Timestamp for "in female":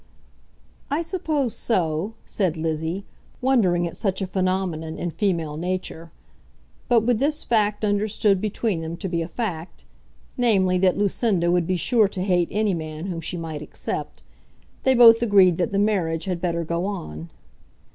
4.97-5.57